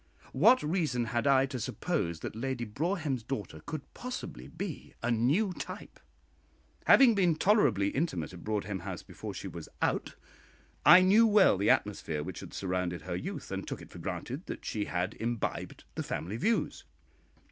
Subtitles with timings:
[0.33, 5.53] What reason had I to suppose that Lady Broadhem's daughter could possibly be a new
[5.53, 5.99] type?
[6.85, 10.15] Having been tolerably intimate at Broadhem House before she was out,
[10.87, 14.47] I knew well the atmosphere which had surrounded her youth, and took it for granted
[14.47, 16.83] that she had imbibed the family views.